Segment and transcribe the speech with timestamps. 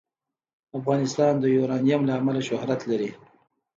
[0.79, 3.09] افغانستان د یورانیم له امله شهرت لري.